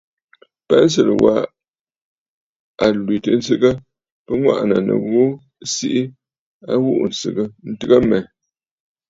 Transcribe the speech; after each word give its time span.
Pensə̀lə̀ 0.67 1.17
wa 1.23 1.33
a 2.83 2.85
lwìtə̀ 3.05 3.33
ǹsɨgə, 3.39 3.71
bɨ 4.25 4.33
ŋwàʼànə̀ 4.41 4.79
nɨ 4.87 4.93
ghu 5.07 5.23
siʼi 5.73 6.01
a 6.71 6.73
ghuʼu 6.83 7.03
nsɨgə 7.09 7.43
ntɨgə 7.69 7.97
mmɛ. 8.01 8.17